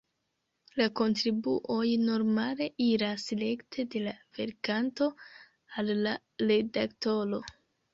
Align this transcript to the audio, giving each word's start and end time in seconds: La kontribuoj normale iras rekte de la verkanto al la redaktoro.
La 0.79 0.87
kontribuoj 0.99 1.91
normale 2.07 2.69
iras 2.87 3.29
rekte 3.45 3.87
de 3.95 4.05
la 4.09 4.17
verkanto 4.41 5.15
al 5.79 5.97
la 6.05 6.19
redaktoro. 6.51 7.49